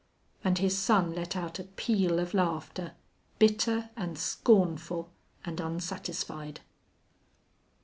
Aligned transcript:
And 0.43 0.57
his 0.57 0.75
son 0.75 1.13
let 1.13 1.35
out 1.35 1.59
a 1.59 1.63
peal 1.63 2.17
of 2.17 2.33
laughter, 2.33 2.93
bitter 3.37 3.91
and 3.95 4.17
scornful 4.17 5.11
and 5.45 5.59
unsatisfied. 5.61 6.61